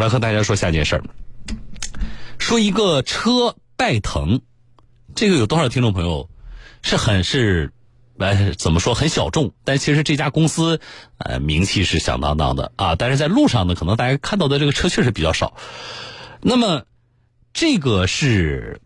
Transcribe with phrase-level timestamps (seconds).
[0.00, 1.04] 来和大家说下件事儿，
[2.38, 4.40] 说一个车拜腾，
[5.14, 6.28] 这个有多少听众朋友
[6.82, 7.72] 是很是，
[8.18, 10.80] 呃，怎么说很小众，但其实这家公司
[11.18, 12.96] 呃名气是响当当的啊。
[12.96, 15.54] 但是在路上呢，可能大家看到的这个车确实比较少。
[16.42, 16.84] 那么
[17.52, 18.80] 这个是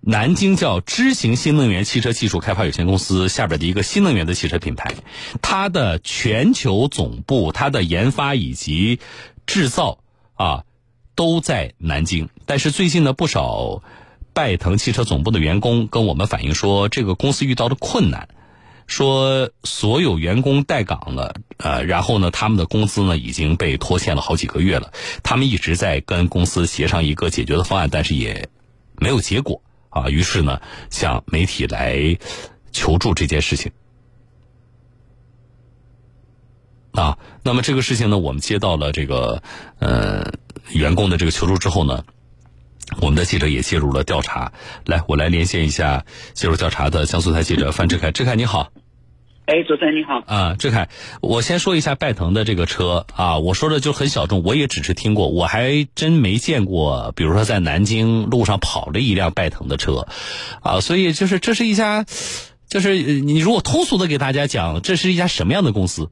[0.00, 4.94] 南京叫知行新能源汽车技术开发有限公司下边的一个新能源的汽车品牌，
[5.40, 9.00] 它的全球总部、它的研发以及
[9.46, 9.98] 制造
[10.34, 10.64] 啊，
[11.14, 12.28] 都在南京。
[12.46, 13.82] 但是最近呢，不少
[14.32, 18.28] 拜腾汽车总部的员工跟我们反映说，这个公司遇到的困难，
[18.86, 24.92] 说所有员工待岗了，呃，然后呢，他们的工资呢已经被拖欠了好几个月了。
[25.22, 28.48] 他们一直在跟公司协商一个解决的方案，但是也
[28.96, 30.08] 没有结果啊。
[30.08, 32.18] 于是呢，向媒体来
[32.72, 33.72] 求助这件事情。
[36.94, 39.42] 啊，那么这个事情呢，我们接到了这个
[39.80, 40.32] 呃
[40.72, 42.04] 员工的这个求助之后呢，
[43.00, 44.52] 我们的记者也介入了调查。
[44.86, 48.12] 来，我来连线一下介入调查的江苏台记者范志凯。
[48.12, 48.70] 志凯你好。
[49.46, 50.22] 哎，主持人你好。
[50.26, 50.88] 啊，志凯，
[51.20, 60.06] 我先说一下拜腾的这个车啊，我说的就很小众，我也只是听过，我还真没见过，比如说在南京路上跑了一辆拜腾的车，
[60.62, 62.06] 啊，所以就是这是一家，
[62.68, 66.08] 就是你如果通俗的给大家讲，这是一家什么样的公司？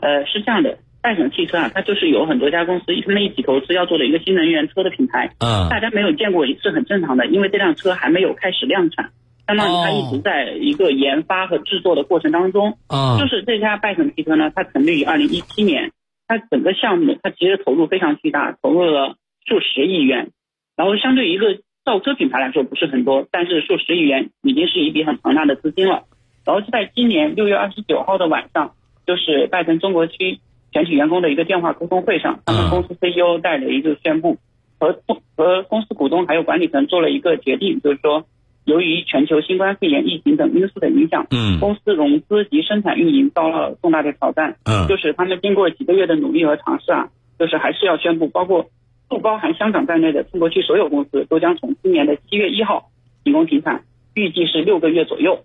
[0.00, 5.30] 呃，是这样的，拜腾汽车啊，它就是有很多家公司，他们一起投资要做的一个新能源车的品牌。
[5.38, 9.10] 嗯，大家没有见过是很正常的，因为这辆车还没有开始量产，
[9.46, 12.78] 相当于它一直在一个研发和制作的过程当中。
[12.88, 15.92] 啊，就是这家拜腾汽车呢，它成立于二零一七年，
[16.26, 20.30] 它整个项目它其实投入非常巨大，投入了数十亿元，
[20.76, 26.04] 然后相对于一个造车品牌来说不是很多，但是数十亿元已经是一笔很庞大的资金了。
[26.44, 28.72] 然后就在今年六月二十九号的晚上。
[29.06, 30.38] 就是拜腾中国区
[30.72, 34.38] 全体员工的一个电话沟通会上，他们公司 CEO 戴雷就宣布，
[34.78, 34.98] 和
[35.36, 38.24] 和公司股东还有管理层做了一个决定，就是说，
[38.64, 48.66] 由于全球新冠肺炎疫情等因素的影响，嗯，公司融资及生产运营遭到重大的挑战，嗯，就是他们经过几个月的努力和尝试啊，就是还是要宣布，包括
[49.08, 52.90] 不包含香港在内的中国区所有公司都将从今年的七月一号
[53.22, 53.84] 停工停产，
[54.14, 55.44] 预计是六个月左右。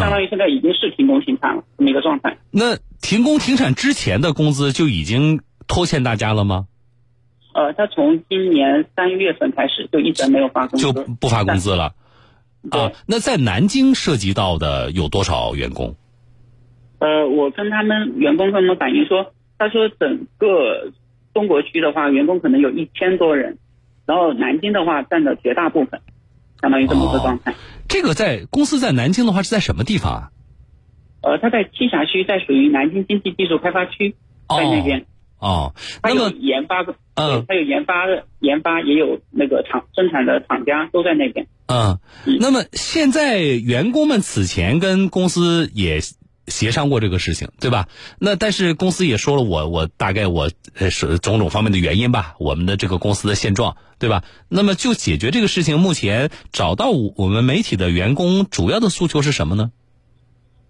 [0.00, 2.38] 相当于现在已经是停工停产了这么一个状态。
[2.50, 6.66] 那停工停产之前的工资就已经拖欠大家了吗？
[7.54, 11.94] 呃，他从今年三月份开始就一直没有发工资，就不发工资了。
[12.70, 15.96] 啊，那在南京涉及到的有多少员工？
[16.98, 20.92] 呃，我跟他们员工他们反映说，他说整个
[21.32, 23.58] 中国区的话，员工可能有一千多人，
[24.06, 26.00] 然后南京的话占了绝大部分，
[26.60, 27.54] 相当于这么个状态。
[27.88, 30.30] 这个在公司在南京的话是在什么地方啊？
[31.22, 34.16] 呃，它在栖霞区，在属于南京经济技术开发区，
[34.48, 35.06] 在那边。
[35.38, 41.46] 哦，它有研发的，嗯，它有研发的研发，也有那个厂生产的厂家都在那边。
[41.66, 41.98] 嗯，
[42.40, 46.00] 那么现在员工们此前跟公司也。
[46.48, 47.88] 协商过这个事情，对吧？
[48.18, 54.24] 那但是公司也说了，我我大概我呃是种种方面的原因吧，我们的这个公司的现状，对吧？
[54.48, 59.70] 那么就解决这个事情，目前找到我们媒体的员工主要的诉求是什么呢？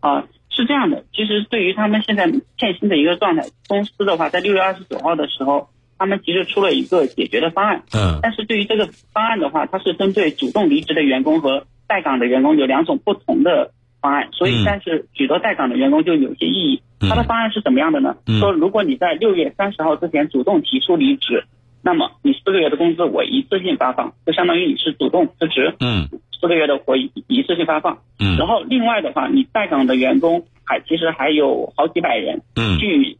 [0.00, 2.26] 啊，是这样的，其实对于他们现在
[2.58, 7.84] 欠薪的一个状态，公司的话在六月二十九号的时候，他们其实出了一个解决的方案。
[7.92, 8.20] 嗯。
[8.22, 13.72] 但是对于这个方案的话，它是针对主动离职的员工和在岗的员工有两种不同的。
[14.00, 16.82] 方案，所以但是许多在岗的员工就有些异议。
[17.00, 18.16] 他的方案是怎么样的呢？
[18.40, 21.44] 说如果你在六月三十号之前主动提出离职，
[21.80, 25.74] 那么你四个月的工资我一次性发放，就相当于你是主动辞职。
[25.78, 26.08] 嗯，
[26.40, 27.98] 四个月的活一一次性发放。
[28.18, 32.42] 嗯，然后另外的话，你在岗的员工还其实还有好几百人。
[32.56, 33.16] 嗯，据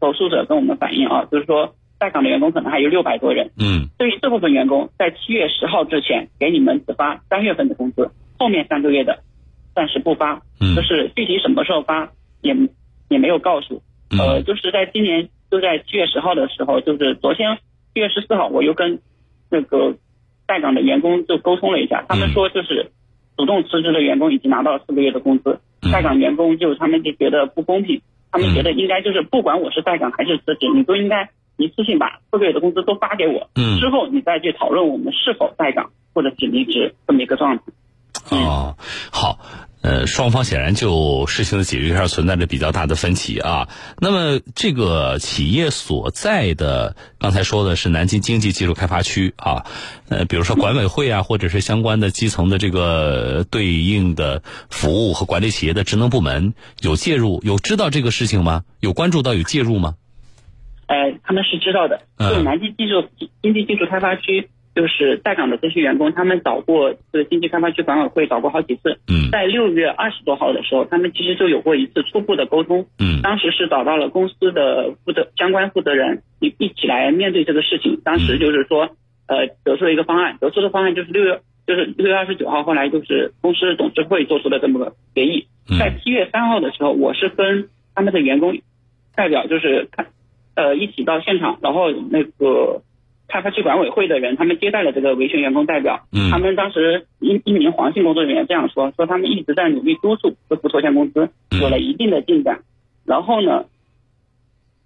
[0.00, 3.52] 投诉者跟我们反映啊，就是说在岗的员工可能还有六百多人。
[3.56, 9.20] 嗯，对于这部分员工，在七月十号之前给你们只发三月份的工资，后面三个月的。
[9.74, 10.42] 暂时不发，
[10.76, 12.10] 就是具体什么时候发
[12.40, 12.54] 也
[13.08, 13.82] 也没有告诉。
[14.18, 17.56] 呃，就是在今年就在七月十号的时候，就是昨天
[17.94, 19.00] 七月十四号，我又跟
[19.50, 19.96] 那个
[20.46, 22.90] 在岗的员工就沟通了一下，他们说就是
[23.36, 25.60] 主动辞职的员工已经拿到了四个月的工资，
[25.90, 33.48] 在岗员工就他们就觉得不公平，他们觉得应该就是不管我是在岗还是辞职，你都应该一次性把四个月的工资都发给我，
[33.80, 37.64] 之后你再去讨论我们是否在岗或者是离职这么一个状态。
[38.28, 38.76] 哦，
[39.10, 39.38] 好，
[39.82, 43.68] 呃，双方显然就事情的解决上存在着比较大的分歧啊。
[43.98, 49.66] 那么，这个企业所在的刚才说的是南京经济技术开发区啊，
[50.08, 58.62] 呃，比如说管委会啊，或者是相关的基层的这个对应的服务和管理企业的职能部门有介入，有知道这个事情吗？
[58.80, 59.96] 有关注到有介入吗？
[60.86, 62.02] 呃，他们是知道的。
[62.18, 63.08] 就南京技术
[63.42, 68.98] 经济技术开发区，就是在岗的这些员工，他们找过这个经济开发区管委会，找过好几次。
[69.08, 69.30] 嗯。
[69.30, 72.86] 在六月二十多号的时候，他们其实就有过一次初步的沟通。
[72.98, 73.20] 嗯。
[73.22, 78.00] 当时是找到了公司的负责相关负责人，一一起来面对这个事情。
[78.02, 78.88] 当时就是说，
[79.26, 85.46] 呃，得出了一个方案，得出的方案就是六月，就是六月二十九号，后来就是公司董事会做出的这么个决议。
[85.78, 88.58] 在七月三号的时候，我是跟他们的员工
[89.14, 90.06] 代表，就是看。
[90.54, 92.82] 呃，一起到现场，然后那个
[93.32, 96.06] 开发区管委会的人，他们接待了这个维权员工代表。
[96.12, 96.30] 嗯。
[96.30, 102.60] 他们当时一一名黄姓工作人员这样说：说他们一直在努力督促这不拖欠工资，有了一定的进展。
[103.06, 103.64] 然后呢，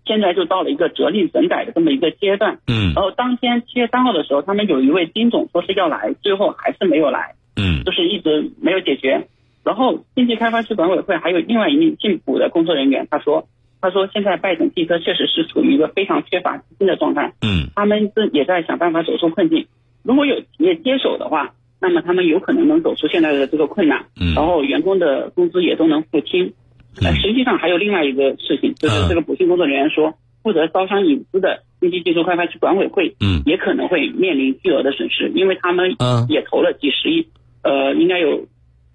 [0.05, 2.61] 现在就到了一个责令整改的这么一个阶段。
[2.69, 2.95] 嗯。
[2.95, 7.35] 然后当天七月三号的时候，他们有一位丁总说是要来，最后还是没有来。
[7.57, 7.83] 嗯。
[7.83, 9.27] 就是一直没有解决。
[9.65, 13.49] 然后经济开发区管委会还有另外一名进补的工作人员，他说。
[13.81, 17.35] 他说：“现在拜诊汽车确实是处于一个非常缺乏资金的状态。
[17.43, 19.67] 嗯，他们是也在想办法走出困境。
[20.03, 24.07] 如果有企业接手的话，那么他们有可能能走出现在的这个困难。
[24.19, 26.55] 嗯，然后员工的工资也都能付清。
[27.03, 35.97] 嗯，实际上还有另外一个事情，就是这个补薪工作人员说，负责招商引资的经济技术开发区管委会，嗯，也可能会面临巨额的损失，因为他们
[36.29, 37.29] 也投了几十亿，
[37.63, 38.47] 呃，应该有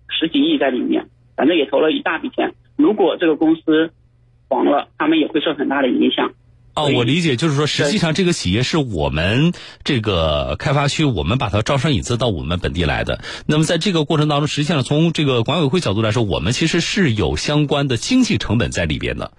[0.10, 1.06] 十几亿在里面，
[1.38, 2.54] 反正也投了一大笔钱。
[2.76, 3.92] 如果这个公司。”
[4.52, 6.34] 黄了，他们也会受很大的影响。
[6.74, 9.54] 哦，我理解，就是说，实际上这个企业是我们
[9.84, 13.22] 这个开发区，我们把它招商引资到我们本地来的。
[13.48, 19.32] 那么在这个过程当中，实际上从这个管委会角度来说，我们其实是有相关的经济成本在里边的。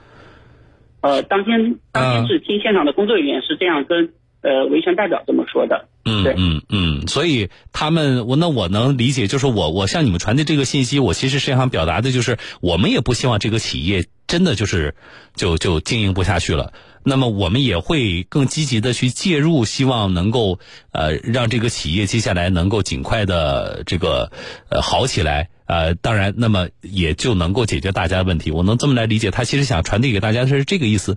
[1.00, 4.12] 呃，当天当天是听现场的工作人员是这样跟
[4.42, 5.88] 呃维权代表这么说的。
[6.04, 14.96] 嗯嗯嗯，所以他们我那我能理解，就是我我向你们传递这个信息，我其实是想表达的就是，我们也不希望这个企业真的就是
[15.36, 16.72] 就就经营不下去了。
[17.04, 20.58] 那么我们也会更积极的去介入，希望能够
[20.90, 24.32] 呃让这个企业接下来能够尽快的这个
[24.68, 25.48] 呃好起来。
[25.66, 28.50] 呃，当然，那么也就能够解决大家的问题。
[28.50, 31.16] 我能这么来理解，他其实想传递给大家的是这个意思。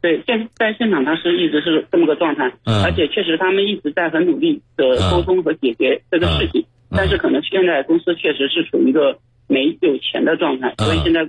[0.00, 2.52] 对，现在现场他是一直是这么个状态，
[2.84, 9.18] 而且确实他们一直在很努力的沟通和解决这个事情，但是可能现在公司确实是处于一个
[9.48, 11.24] 没有钱的状态，所以现在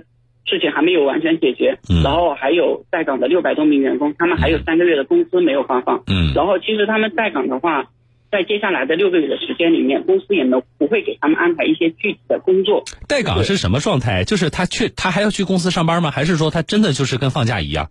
[0.46, 1.78] 事情还没有完全解决。
[2.04, 6.02] 然后还有在岗的六百多名员工，他们还有三个月的工资没有发放。
[6.06, 7.90] 嗯，然后其实他们在岗的话，
[8.30, 12.84] 在接下来的六个月的时间里面，公司也能不会给他们安排一些具体的工作。
[13.08, 14.22] 在岗是什么状态？
[14.22, 16.12] 就是他去他还要去公司上班吗？
[16.12, 17.90] 还是说他真的就是跟放假一样？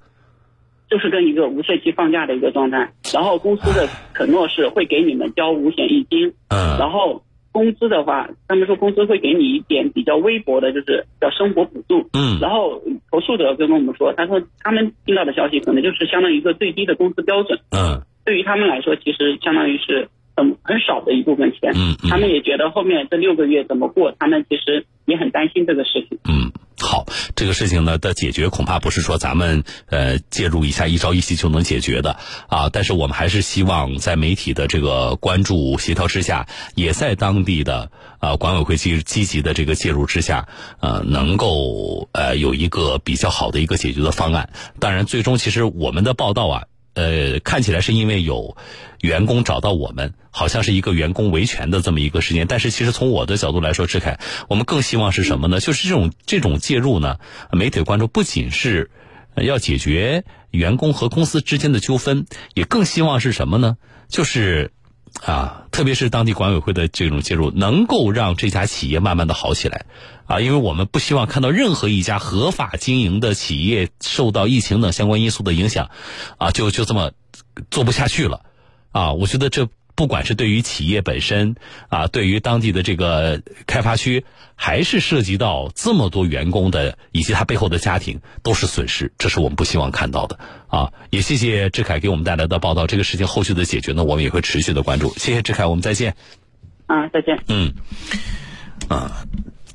[0.90, 7.22] 就是跟一个无税期放假的一个状态，然后公司的承诺是会给你们交五险一金，嗯，然后
[7.52, 12.82] 工资的话，他们说公司会给你一点比较微薄的，就是叫生活补助，嗯，然后
[13.12, 26.50] 投诉者就跟我们说，他说他们听到的消息可能就是相当于一个最低的工资标准，嗯，对于他们来说，其实相当于是很很少的一部分钱，嗯，他们也觉得后面这六个月怎么过，他们其实也很担心这个事情，嗯。
[26.80, 27.06] 好，
[27.36, 32.18] 这个事情呢的解决恐怕不是说咱们呃介入一下一朝一夕就能解决的
[32.48, 32.70] 啊。
[32.72, 40.48] 但是我们还是希望在媒体的这个关注协调之下，也在当地的啊管委会积积极的这个介入之下，
[40.80, 44.50] 呃能够呃有一个比较好的一个解决的方案。
[44.80, 46.64] 当然，最终其实我们的报道啊。
[46.94, 48.58] 呃，看起来是因为有
[49.02, 52.48] 员工找到我们，好像是一个员工维权的这么一个事件。
[52.48, 55.60] 但是其实从我的角度来说，志凯，我们更希望是什么呢？
[55.60, 57.18] 就是这种这种介入呢，
[57.52, 58.90] 媒体关注不仅是
[59.36, 63.78] 要解决员工和公司之间的纠纷，也更希望是什么呢？
[64.10, 64.72] 就是
[65.24, 69.86] 啊，特别是当地管委会的这种介入，能够让这家企业慢慢的好起来。
[70.26, 75.90] 啊，因为我们不希望看到任何一家合法经营的企业受到疫情等相关因素的影响，
[76.38, 77.12] 啊，就就这么
[77.72, 78.42] 做不下去了，
[78.92, 79.68] 啊，我觉得这
[80.00, 81.58] 不管是对于企业本身，
[81.90, 84.24] 啊，对于当地的这个开发区，
[84.56, 90.40] 还是涉及到这么多员工的以及他背后的家庭，都是损失，这是我们不希望看到的，
[90.70, 96.16] 啊，也谢谢志凯给我们带来的报道，这个事情后续的解决呢，我们也会持续的关注，谢谢志凯，我们再见。
[96.86, 97.38] 啊，再见。
[97.50, 97.74] 嗯，
[98.88, 99.26] 啊。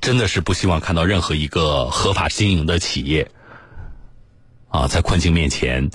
[0.00, 3.31] 真的是不希望看到任何一个合法经营的企业
[4.69, 5.90] 啊，在困境面前，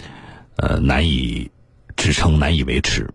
[0.56, 1.50] 呃，难以
[1.96, 3.10] 支撑、难以维持。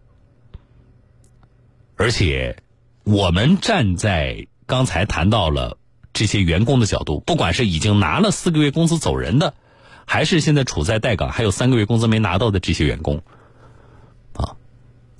[1.97, 2.57] 而且，
[3.05, 5.79] 我们站在刚才谈到了
[6.13, 9.55] 这些员工的角度，不管是已经拿了四个月工资走人的，
[10.07, 13.23] 还是现在处在待岗还有三个月工资没拿到的这些员工，
[14.35, 14.57] 啊，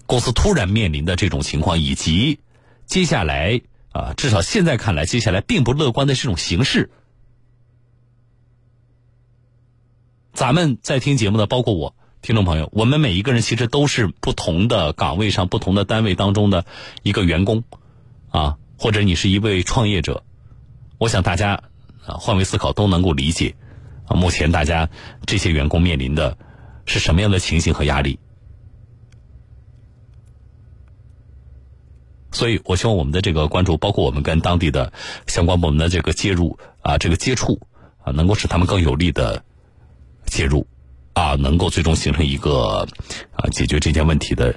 [0.07, 2.41] 公司突然面临的这种情况，以及
[2.87, 3.63] 接下来。
[3.95, 6.91] 啊，至少现在看来，接下来并不乐观的这种形势。
[10.33, 16.65] 咱们在听节目的，包括我，听众朋友，我们每一个人其实都是不同的岗位上、不同的单位当中的
[17.03, 17.65] 一个员工，
[18.31, 20.25] 啊，或者你是一位创业者。
[20.97, 21.65] 我想大家
[22.07, 23.55] 啊换位思考都能够理解，
[24.07, 24.89] 啊，目前大家
[25.27, 26.39] 这些员工面临的
[26.87, 28.19] 是什么样的情形和压力。
[32.33, 34.95] 所以，我希望我们的这个关注，包括我们跟当地的
[35.27, 37.61] 相关部门的这个介入啊，这个接触
[38.03, 39.45] 啊，能够使他们更有力的
[40.25, 40.67] 介入
[41.15, 42.87] 啊，能够最终形成一个
[43.33, 44.55] 啊解决这件问题的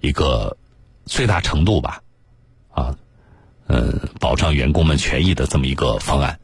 [0.00, 0.56] 一个
[1.04, 2.00] 最大程度吧
[2.70, 2.96] 啊，
[3.66, 6.38] 嗯，保障员工们权益的这么一个方案。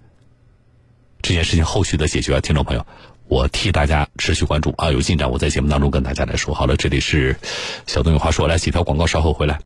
[1.23, 2.87] 这件事情后续的解决，听众朋友。
[3.29, 6.55] 我替大家持续关注啊，有进展我在节目当中跟大家来说。
[6.55, 7.37] 好了，这里是
[7.87, 9.57] 小东有话说，来几条广告，稍后回来。